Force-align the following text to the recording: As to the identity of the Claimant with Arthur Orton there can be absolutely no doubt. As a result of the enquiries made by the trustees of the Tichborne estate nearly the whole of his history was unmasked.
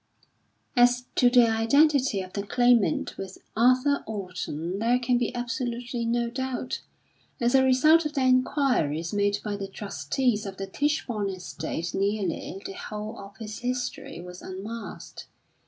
As 0.75 1.05
to 1.17 1.29
the 1.29 1.47
identity 1.47 2.21
of 2.21 2.33
the 2.33 2.41
Claimant 2.41 3.15
with 3.19 3.37
Arthur 3.55 4.03
Orton 4.07 4.79
there 4.79 4.97
can 4.97 5.19
be 5.19 5.31
absolutely 5.35 6.05
no 6.07 6.31
doubt. 6.31 6.81
As 7.39 7.53
a 7.53 7.61
result 7.63 8.07
of 8.07 8.13
the 8.13 8.21
enquiries 8.21 9.13
made 9.13 9.37
by 9.43 9.55
the 9.55 9.67
trustees 9.67 10.47
of 10.47 10.57
the 10.57 10.65
Tichborne 10.65 11.29
estate 11.29 11.93
nearly 11.93 12.59
the 12.65 12.73
whole 12.73 13.19
of 13.19 13.37
his 13.37 13.59
history 13.59 14.19
was 14.19 14.41
unmasked. 14.41 15.27